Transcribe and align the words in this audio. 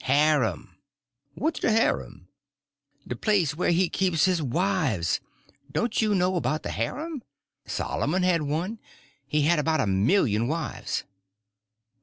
"Harem." 0.05 0.71
"What's 1.35 1.59
de 1.59 1.71
harem?" 1.71 2.27
"The 3.05 3.15
place 3.15 3.53
where 3.53 3.69
he 3.69 3.87
keeps 3.87 4.25
his 4.25 4.41
wives. 4.41 5.19
Don't 5.71 6.01
you 6.01 6.15
know 6.15 6.37
about 6.37 6.63
the 6.63 6.71
harem? 6.71 7.21
Solomon 7.67 8.23
had 8.23 8.41
one; 8.41 8.79
he 9.27 9.43
had 9.43 9.59
about 9.59 9.79
a 9.79 9.85
million 9.85 10.47
wives." 10.47 11.03